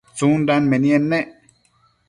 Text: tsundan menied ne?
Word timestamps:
tsundan 0.15 0.63
menied 0.71 1.03
ne? 1.11 1.19